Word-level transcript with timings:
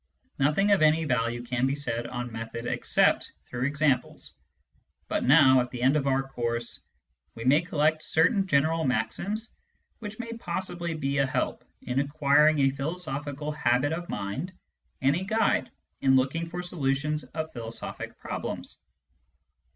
Nothing 0.39 0.71
of 0.71 0.81
any 0.81 1.03
value 1.05 1.43
can 1.43 1.67
be 1.67 1.75
said 1.75 2.07
on 2.07 2.31
method 2.31 2.65
except 2.65 3.33
through 3.43 3.67
examples; 3.67 4.33
but 5.07 5.23
now, 5.23 5.61
at 5.61 5.69
the 5.69 5.83
end 5.83 5.95
of 5.95 6.07
our 6.07 6.27
course, 6.27 6.79
we 7.35 7.43
may 7.45 7.61
collect 7.61 8.01
certain 8.03 8.47
general 8.47 8.83
maxims 8.83 9.51
which 9.99 10.17
may 10.17 10.33
pos 10.33 10.65
sibly 10.65 10.95
be 10.95 11.19
a 11.19 11.27
help 11.27 11.63
in 11.83 11.99
acquiring 11.99 12.57
a 12.61 12.71
philosophical 12.71 13.51
habit 13.51 13.93
of 13.93 14.09
mind 14.09 14.51
and 15.03 15.15
a 15.15 15.23
guide 15.23 15.69
in 16.01 16.15
looking 16.15 16.49
for 16.49 16.63
solutions 16.63 17.23
of 17.23 17.53
philosophic 17.53 18.17
problems. 18.17 18.77